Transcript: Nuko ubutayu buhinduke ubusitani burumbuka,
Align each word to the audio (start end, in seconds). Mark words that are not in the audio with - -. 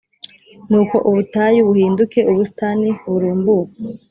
Nuko 0.69 0.95
ubutayu 1.09 1.59
buhinduke 1.67 2.19
ubusitani 2.31 2.89
burumbuka, 3.11 3.75